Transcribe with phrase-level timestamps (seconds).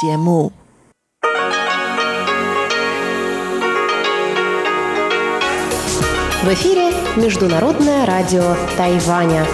[0.00, 0.52] 节目。
[6.42, 9.46] В эфире Международное радио Тайваня.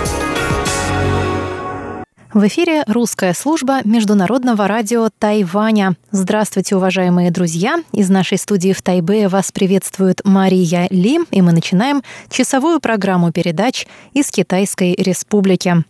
[2.33, 5.97] В эфире русская служба Международного радио Тайваня.
[6.13, 7.83] Здравствуйте, уважаемые друзья!
[7.93, 13.87] Из нашей студии в Тайбе вас приветствует Мария Ли, и мы начинаем часовую программу передач
[14.13, 15.85] из Китайской Республики.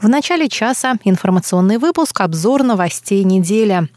[0.00, 3.88] В начале часа информационный выпуск «Обзор новостей недели».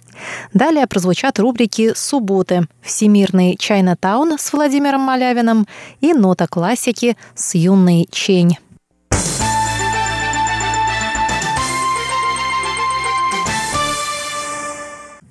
[0.54, 5.68] Далее прозвучат рубрики «Субботы», «Всемирный Чайна-таун» с Владимиром Малявиным
[6.02, 8.58] и «Нота классики» с юной Чень.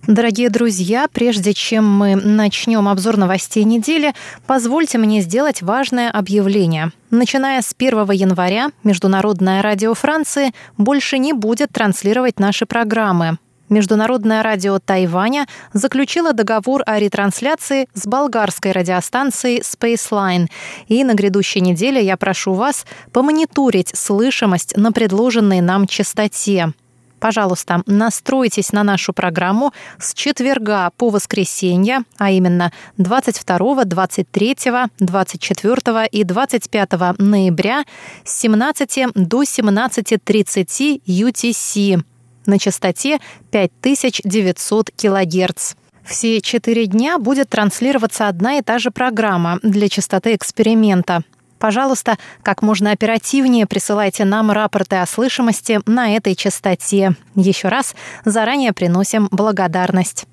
[0.09, 4.15] Дорогие друзья, прежде чем мы начнем обзор новостей недели,
[4.47, 6.93] позвольте мне сделать важное объявление.
[7.11, 13.37] Начиная с 1 января Международное радио Франции больше не будет транслировать наши программы.
[13.69, 20.47] Международное радио Тайваня заключило договор о ретрансляции с болгарской радиостанцией Spaceline.
[20.87, 26.73] И на грядущей неделе я прошу вас помониторить слышимость на предложенной нам частоте.
[27.21, 34.57] Пожалуйста, настройтесь на нашу программу с четверга по воскресенье, а именно 22, 23,
[34.99, 37.85] 24 и 25 ноября
[38.25, 42.03] с 17 до 17.30 UTC
[42.47, 43.19] на частоте
[43.51, 45.75] 5900 кГц.
[46.05, 51.23] Все четыре дня будет транслироваться одна и та же программа для частоты эксперимента.
[51.59, 57.15] Пожалуйста, как можно оперативнее присылайте нам рапорты о слышимости на этой частоте.
[57.35, 60.27] Еще раз заранее приносим благодарность.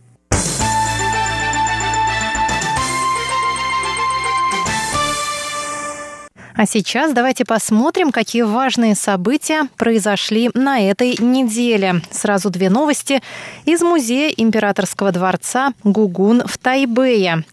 [6.58, 12.02] А сейчас давайте посмотрим, какие важные события произошли на этой неделе.
[12.12, 13.22] Сразу две новости
[13.66, 17.44] из музея императорского дворца Гугун в Тайбэе.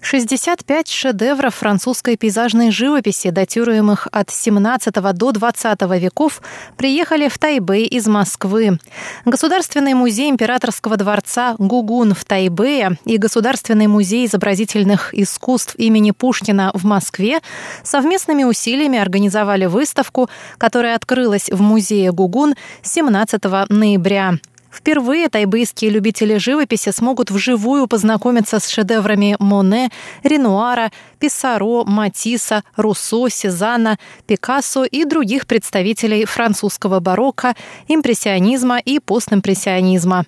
[0.00, 6.40] 65 шедевров французской пейзажной живописи, датируемых от 17 до 20 веков,
[6.76, 8.78] приехали в Тайбэй из Москвы.
[9.24, 16.84] Государственный музей императорского дворца Гугун в Тайбэе и Государственный музей изобразительных искусств имени Пушкина в
[16.84, 17.40] Москве
[17.82, 24.38] совместными усилиями организовали выставку, которая открылась в музее Гугун 17 ноября.
[24.70, 29.90] Впервые тайбэйские любители живописи смогут вживую познакомиться с шедеврами Моне,
[30.22, 37.54] Ренуара, Писаро, Матисса, Руссо, Сезанна, Пикассо и других представителей французского барокко,
[37.88, 40.26] импрессионизма и постимпрессионизма.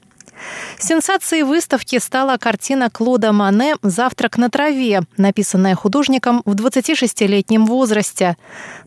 [0.78, 8.36] Сенсацией выставки стала картина Клода Мане «Завтрак на траве», написанная художником в 26-летнем возрасте.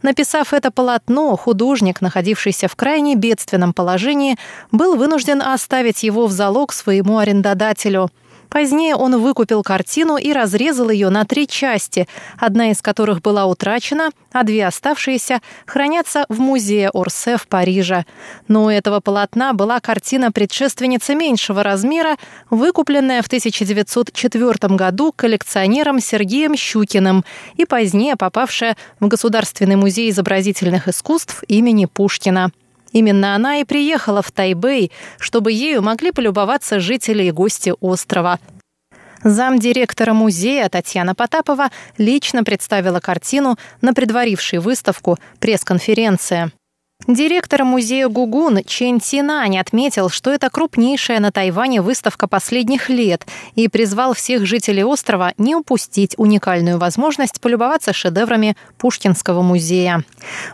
[0.02, 4.38] Написав это полотно, художник, находившийся в крайне бедственном положении,
[4.72, 8.10] был вынужден оставить его в залог своему арендодателю–
[8.54, 14.12] Позднее он выкупил картину и разрезал ее на три части, одна из которых была утрачена,
[14.32, 18.06] а две оставшиеся хранятся в музее Орсе в Париже.
[18.48, 22.18] Но у этого полотна была картина предшественницы меньшего размера,
[22.52, 27.26] выкупленная в 1904 году коллекционером Сергеем Щукиным
[27.56, 32.52] и позднее попавшая в Государственный музей изобразительных искусств имени Пушкина.
[32.94, 38.40] Именно она и приехала в Тайбэй, чтобы ею могли полюбоваться жители и гости острова.
[39.24, 46.52] Замдиректора музея Татьяна Потапова лично представила картину на предварившей выставку пресс-конференции.
[47.08, 53.68] Директор музея Гугун Чен Тинань отметил, что это крупнейшая на Тайване выставка последних лет и
[53.68, 60.06] призвал всех жителей острова не упустить уникальную возможность полюбоваться шедеврами Пушкинского музея.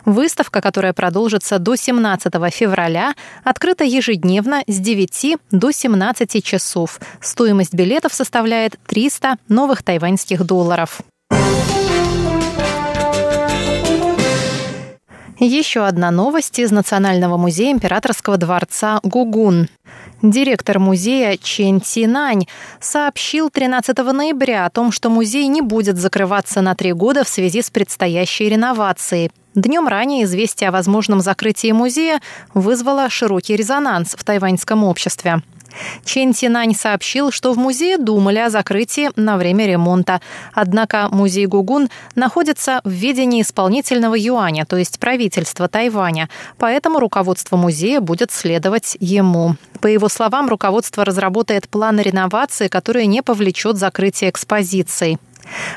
[0.04, 6.98] Выставка, которая продолжится до 17 февраля, открыта ежедневно с 9 до 17 часов.
[7.20, 11.00] Стоимость билетов составляет 300 новых тайваньских долларов.
[15.42, 19.68] Еще одна новость из Национального музея императорского дворца Гугун.
[20.20, 22.46] Директор музея Чен Тинань
[22.78, 27.62] сообщил 13 ноября о том, что музей не будет закрываться на три года в связи
[27.62, 29.30] с предстоящей реновацией.
[29.54, 32.20] Днем ранее известие о возможном закрытии музея
[32.52, 35.40] вызвало широкий резонанс в тайваньском обществе.
[36.04, 40.20] Чен Тинань сообщил, что в музее думали о закрытии на время ремонта.
[40.52, 46.28] Однако музей Гугун находится в ведении исполнительного юаня, то есть правительства Тайваня,
[46.58, 49.56] поэтому руководство музея будет следовать ему.
[49.80, 55.18] По его словам, руководство разработает план реновации, который не повлечет закрытие экспозиций.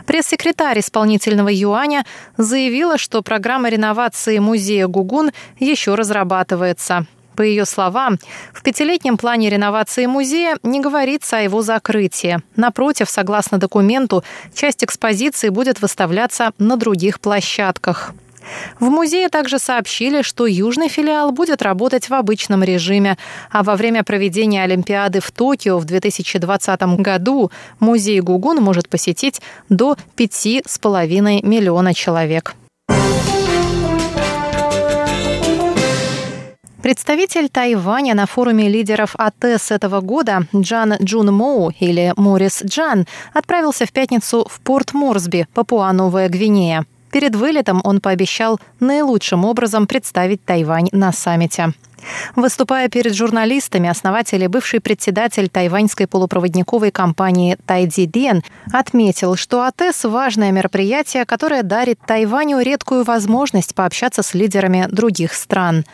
[0.06, 2.06] Пресс-секретарь исполнительного юаня
[2.38, 7.08] заявила, что программа реновации музея Гугун еще разрабатывается.
[7.36, 8.20] По ее словам,
[8.54, 12.40] в пятилетнем плане реновации музея не говорится о его закрытии.
[12.56, 18.14] Напротив, согласно документу, часть экспозиции будет выставляться на других площадках.
[18.80, 23.18] В музее также сообщили, что южный филиал будет работать в обычном режиме,
[23.52, 29.96] а во время проведения Олимпиады в Токио в 2020 году музей Гугун может посетить до
[30.18, 32.56] 5,5 миллиона человек.
[36.84, 43.86] Представитель Тайваня на форуме лидеров АТС этого года Джан Джун Моу или Морис Джан отправился
[43.86, 46.86] в пятницу в порт Морсби, Папуа-Новая Гвинея.
[47.14, 51.74] Перед вылетом он пообещал наилучшим образом представить Тайвань на саммите.
[52.36, 58.44] Выступая перед журналистами, основатель и бывший председатель тайваньской полупроводниковой компании Тайди Ден
[58.74, 65.86] отметил, что АТЭС– важное мероприятие, которое дарит Тайваню редкую возможность пообщаться с лидерами других стран.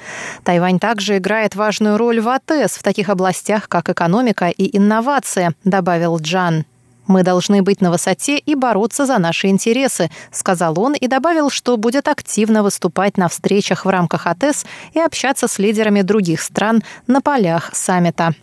[0.44, 6.18] Тайвань также играет важную роль в АТЭС в таких областях, как экономика и инновация, добавил
[6.18, 6.66] Джан.
[7.09, 11.75] Мы должны быть на высоте и бороться за наши интересы, сказал он и добавил, что
[11.75, 14.63] будет активно выступать на встречах в рамках АТЭС
[14.94, 18.35] и общаться с лидерами других стран на полях саммита.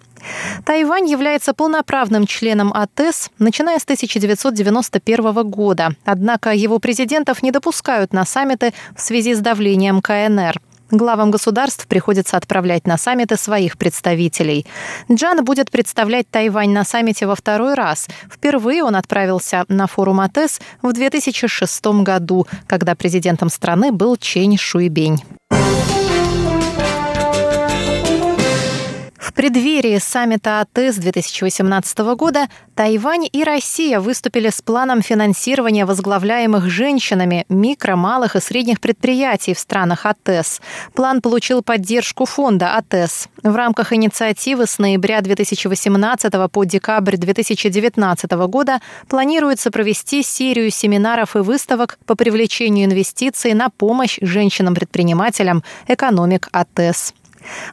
[0.65, 5.95] Тайвань является полноправным членом АТЭС, начиная с 1991 года.
[6.05, 10.61] Однако его президентов не допускают на саммиты в связи с давлением КНР.
[10.91, 14.67] Главам государств приходится отправлять на саммиты своих представителей.
[15.11, 18.09] Джан будет представлять Тайвань на саммите во второй раз.
[18.33, 25.23] Впервые он отправился на форум АТЭС в 2006 году, когда президентом страны был Чень Шуйбень.
[29.37, 37.97] Преддверии саммита АТЭС 2018 года Тайвань и Россия выступили с планом финансирования возглавляемых женщинами микро,
[37.97, 40.63] малых и средних предприятий в странах АТЭС.
[40.95, 43.29] План получил поддержку фонда АТЭС.
[43.43, 51.41] В рамках инициативы с ноября 2018 по декабрь 2019 года планируется провести серию семинаров и
[51.41, 57.13] выставок по привлечению инвестиций на помощь женщинам-предпринимателям экономик АТЭС.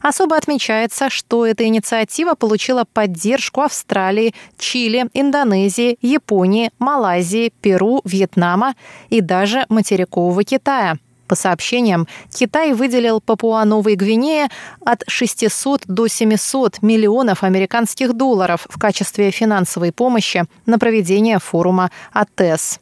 [0.02, 8.74] Особо отмечается, что эта инициатива получила поддержку Австралии, Чили, Индонезии, Японии, Малайзии, Перу, Вьетнама
[9.10, 10.98] и даже материкового Китая.
[11.26, 14.48] По сообщениям, Китай выделил Папуа-Новой Гвинее
[14.84, 22.78] от 600 до 700 миллионов американских долларов в качестве финансовой помощи на проведение форума АТЭС.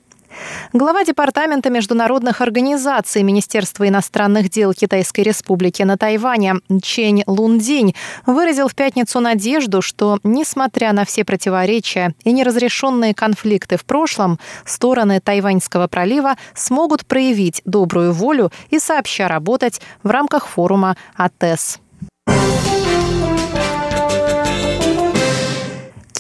[0.73, 7.95] Глава Департамента международных организаций Министерства иностранных дел Китайской Республики на Тайване Чень Лундинь
[8.25, 15.21] выразил в пятницу надежду, что, несмотря на все противоречия и неразрешенные конфликты в прошлом, стороны
[15.21, 21.82] Тайваньского пролива смогут проявить добрую волю и сообща работать в рамках форума АТЭС.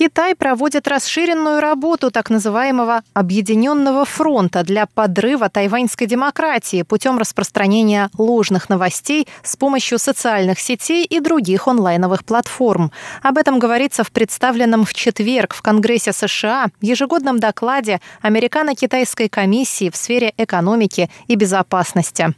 [0.02, 8.68] Китай проводит расширенную работу так называемого Объединенного фронта для подрыва тайваньской демократии путем распространения ложных
[8.68, 12.90] новостей с помощью социальных сетей и других онлайновых платформ.
[13.22, 19.94] Об этом говорится в представленном в четверг в Конгрессе США ежегодном докладе Американо-Китайской комиссии в
[19.94, 22.34] сфере экономики и безопасности.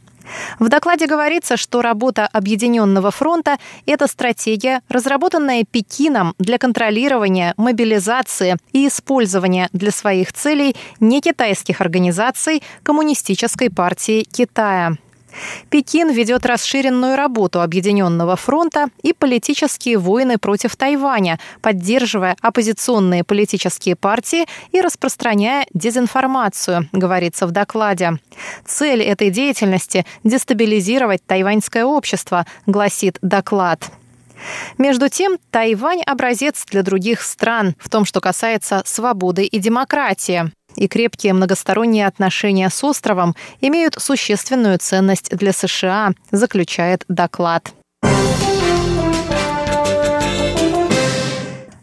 [0.59, 8.87] В докладе говорится, что работа Объединенного фронта– это стратегия, разработанная Пекином для контролирования, мобилизации и
[8.87, 14.97] использования для своих целей некитайских организаций Коммунистической партии Китая.
[15.69, 24.45] Пекин ведет расширенную работу Объединенного фронта и политические войны против Тайваня, поддерживая оппозиционные политические партии
[24.71, 28.19] и распространяя дезинформацию, говорится в докладе.
[28.65, 33.91] Цель этой деятельности– дестабилизировать тайваньское общество, гласит доклад.
[34.77, 40.87] Между тем, Тайвань– образец для других стран в том, что касается свободы и демократии и
[40.87, 47.73] крепкие многосторонние отношения с островом имеют существенную ценность для США, заключает доклад.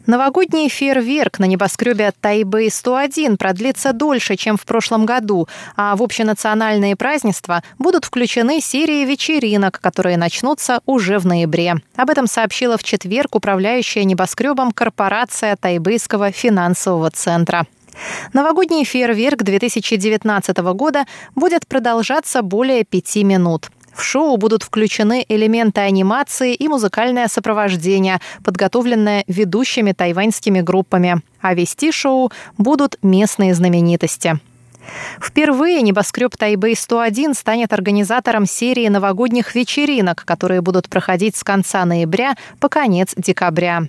[0.06, 7.62] Новогодний фейерверк на небоскребе Тайбэй-101 продлится дольше, чем в прошлом году, а в общенациональные празднества
[7.78, 11.76] будут включены серии вечеринок, которые начнутся уже в ноябре.
[11.94, 17.66] Об этом сообщила в четверг управляющая небоскребом корпорация Тайбэйского финансового центра.
[18.32, 23.70] Новогодний фейерверк 2019 года будет продолжаться более пяти минут.
[23.94, 31.20] В шоу будут включены элементы анимации и музыкальное сопровождение, подготовленное ведущими тайваньскими группами.
[31.40, 34.40] А вести шоу будут местные знаменитости.
[35.20, 42.68] Впервые небоскреб Тайбэй-101 станет организатором серии новогодних вечеринок, которые будут проходить с конца ноября по
[42.68, 43.84] конец декабря.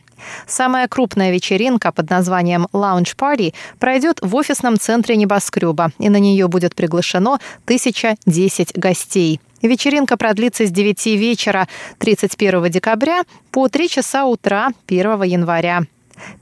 [0.47, 6.47] Самая крупная вечеринка под названием Lounge Party пройдет в офисном центре небоскреба, и на нее
[6.47, 9.39] будет приглашено 1010 гостей.
[9.61, 11.67] Вечеринка продлится с 9 вечера
[11.99, 15.83] 31 декабря по 3 часа утра 1 января.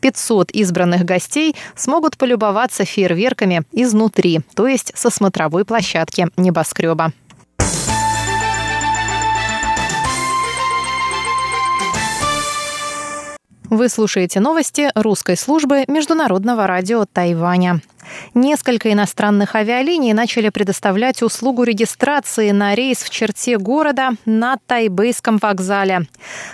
[0.02, 7.14] 500 избранных гостей смогут полюбоваться фейерверками изнутри, то есть со смотровой площадки небоскреба.
[13.72, 17.80] Вы слушаете новости русской службы Международного радио Тайваня.
[18.34, 26.02] Несколько иностранных авиалиний начали предоставлять услугу регистрации на рейс в черте города на Тайбэйском вокзале.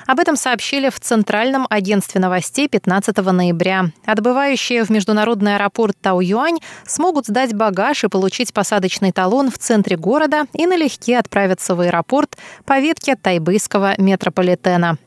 [0.06, 3.86] Об этом сообщили в Центральном агентстве новостей 15 ноября.
[4.06, 10.46] Отбывающие в международный аэропорт Тау-Юань смогут сдать багаж и получить посадочный талон в центре города
[10.54, 15.00] и налегке отправиться в аэропорт по ветке Тайбэйского метрополитена.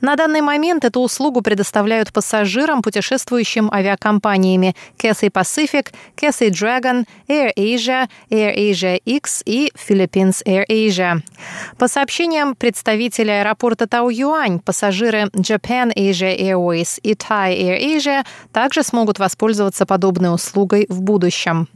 [0.00, 8.08] На данный момент эту услугу предоставляют пассажирам, путешествующим авиакомпаниями Cathay Pacific, Cathay Dragon, Air Asia,
[8.30, 11.20] Air Asia X и Philippines Air Asia.
[11.78, 19.18] По сообщениям представителя аэропорта Тау-Юань, пассажиры Japan Asia Airways и Thai Air Asia также смогут
[19.18, 21.68] воспользоваться подобной услугой в будущем.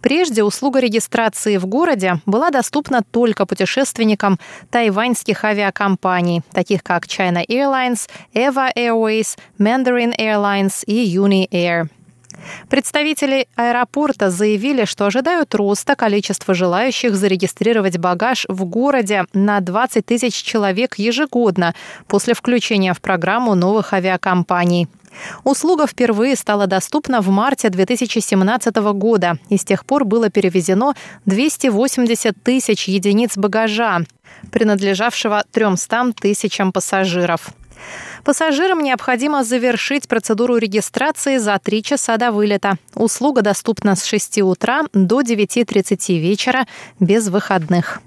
[0.00, 4.38] Прежде услуга регистрации в городе была доступна только путешественникам
[4.70, 11.88] тайваньских авиакомпаний, таких как China Airlines, Eva Airways, Mandarin Airlines и Uni Air.
[12.68, 20.34] Представители аэропорта заявили, что ожидают роста количества желающих зарегистрировать багаж в городе на 20 тысяч
[20.34, 21.74] человек ежегодно
[22.06, 24.88] после включения в программу новых авиакомпаний.
[25.44, 30.94] Услуга впервые стала доступна в марте 2017 года, и с тех пор было перевезено
[31.26, 34.00] 280 тысяч единиц багажа,
[34.50, 37.52] принадлежавшего 300 тысячам пассажиров.
[38.24, 42.76] Пассажирам необходимо завершить процедуру регистрации за три часа до вылета.
[42.94, 46.66] Услуга доступна с 6 утра до 9.30 вечера
[47.00, 48.00] без выходных.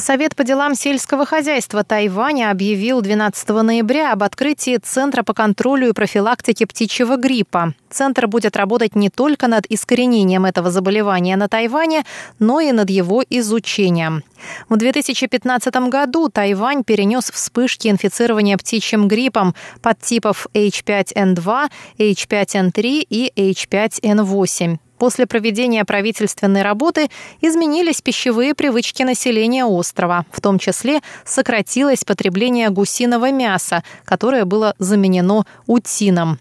[0.00, 5.92] Совет по делам сельского хозяйства Тайваня объявил 12 ноября об открытии Центра по контролю и
[5.92, 7.74] профилактике птичьего гриппа.
[7.90, 12.04] Центр будет работать не только над искоренением этого заболевания на Тайване,
[12.38, 14.24] но и над его изучением.
[14.70, 24.78] В 2015 году Тайвань перенес вспышки инфицирования птичьим гриппом подтипов H5N2, H5N3 и H5N8.
[25.00, 27.08] После проведения правительственной работы
[27.40, 30.26] изменились пищевые привычки населения острова.
[30.30, 36.38] В том числе сократилось потребление гусиного мяса, которое было заменено утином.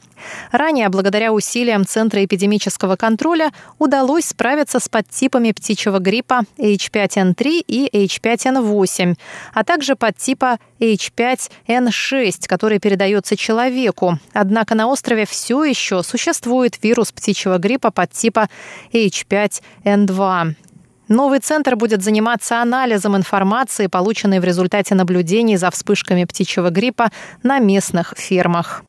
[0.52, 9.16] Ранее, благодаря усилиям Центра эпидемического контроля, удалось справиться с подтипами птичьего гриппа H5N3 и H5N8,
[9.54, 14.20] а также подтипа H5N6, который передается человеку.
[14.34, 18.50] Однако на острове все еще существует вирус птичьего гриппа подтипа
[18.94, 20.56] H5N2.
[21.10, 27.10] Новый центр будет заниматься анализом информации, полученной в результате наблюдений за вспышками птичьего гриппа
[27.42, 28.84] на местных фермах.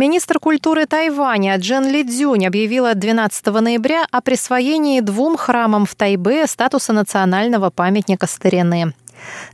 [0.00, 6.46] Министр культуры Тайваня Джен Ли Цзюнь объявила 12 ноября о присвоении двум храмам в Тайбе
[6.46, 8.94] статуса национального памятника старины.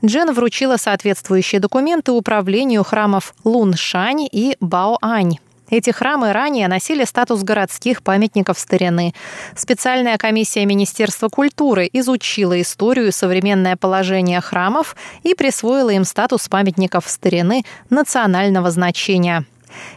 [0.04, 5.38] Джен вручила соответствующие документы управлению храмов Луншань и Баоань.
[5.68, 9.14] Эти храмы ранее носили статус городских памятников старины.
[9.56, 17.08] Специальная комиссия Министерства культуры изучила историю и современное положение храмов и присвоила им статус памятников
[17.08, 19.44] старины национального значения.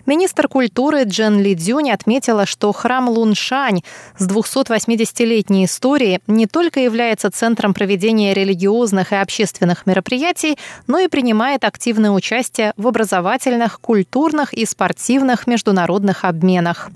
[0.05, 3.81] Министр культуры Джен Ли Цзюнь отметила, что храм Луншань
[4.17, 10.57] с 280-летней историей не только является центром проведения религиозных и общественных мероприятий,
[10.87, 16.89] но и принимает активное участие в образовательных, культурных и спортивных международных обменах.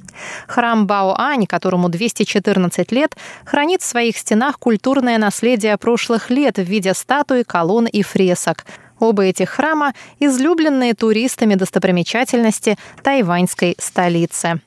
[0.48, 3.16] Храм Баоань, которому 214 лет,
[3.46, 8.66] хранит в своих стенах культурное наследие прошлых лет в виде статуй, колонн и фресок–
[9.04, 9.92] Оба этих храма–
[10.22, 14.62] излюбленные туристами достопримечательности тайваньской столицы.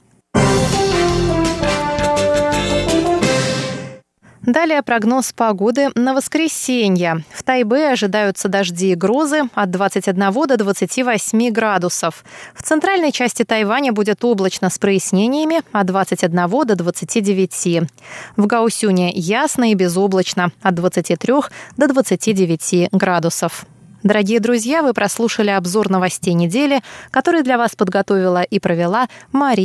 [4.42, 7.24] Далее прогноз погоды на воскресенье.
[7.32, 12.22] В Тайбе ожидаются дожди и грозы от 21 до 28 градусов.
[12.54, 17.88] В центральной части Тайваня будет облачно с прояснениями от 21 до 29.
[18.36, 21.34] В Гаусюне ясно и безоблачно от 23
[21.78, 23.64] до 29 градусов.
[24.02, 29.54] Дорогие друзья, вы прослушали обзор новостей недели, который для вас подготовила и провела Мария